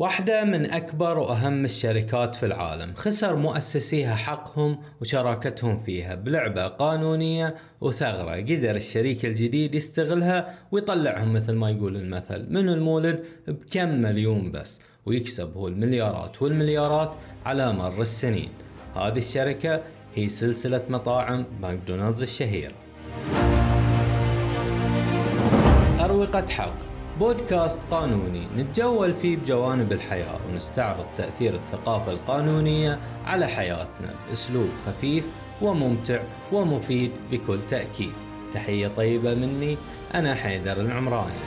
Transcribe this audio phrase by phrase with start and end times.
[0.00, 2.92] واحدة من أكبر وأهم الشركات في العالم.
[2.96, 8.34] خسر مؤسسيها حقهم وشراكتهم فيها بلعبة قانونية وثغرة.
[8.34, 15.56] قدر الشريك الجديد يستغلها ويطلعهم مثل ما يقول المثل من المولد بكم مليون بس؟ ويكسب
[15.56, 17.14] هو المليارات والمليارات
[17.46, 18.48] على مر السنين.
[18.94, 19.82] هذه الشركة
[20.14, 22.74] هي سلسلة مطاعم ماكدونالدز الشهيرة.
[26.00, 26.90] أروقة حق.
[27.20, 28.46] بودكاست قانوني.
[28.56, 35.24] نتجول فيه بجوانب الحياة ونستعرض تأثير الثقافة القانونية على حياتنا بأسلوب خفيف
[35.62, 38.12] وممتع ومفيد بكل تأكيد.
[38.54, 39.76] تحية طيبة مني
[40.14, 41.40] أنا حيدر العمراني.